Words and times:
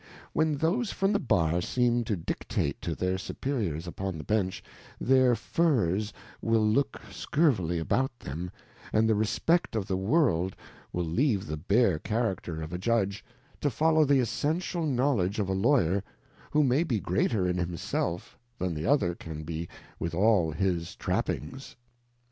When 0.33 0.57
those 0.57 0.91
from 0.91 1.13
the 1.13 1.19
Bar 1.19 1.61
seem 1.61 2.03
to 2.05 2.15
dictate 2.15 2.81
to 2.81 2.95
their 2.95 3.19
Superiours 3.19 3.85
upon 3.85 4.17
the 4.17 4.23
Bench, 4.23 4.63
their 4.99 5.35
Furrs 5.35 6.11
will 6.41 6.65
look 6.67 6.99
scurvily 7.11 7.77
about 7.77 8.17
them, 8.17 8.49
and 8.91 9.07
the 9.07 9.13
respect 9.13 9.75
of 9.75 9.85
the 9.87 9.95
World 9.97 10.55
will 10.91 11.05
leave 11.05 11.45
the 11.45 11.55
bare 11.55 11.99
Character 11.99 12.63
of 12.63 12.73
a 12.73 12.79
Judge, 12.79 13.23
to 13.59 13.69
follow 13.69 14.03
the 14.03 14.19
Essential 14.19 14.87
knowledge 14.87 15.37
of 15.37 15.49
a 15.49 15.53
Lavryer, 15.53 16.01
who 16.49 16.63
may 16.63 16.81
be 16.83 16.99
greater 16.99 17.47
in 17.47 17.59
himself, 17.59 18.39
than 18.57 18.73
the 18.73 18.87
other 18.87 19.13
can 19.13 19.43
be 19.43 19.67
with 19.99 20.15
all 20.15 20.49
his 20.51 20.95
Trap 20.95 21.25
pings. 21.27 21.75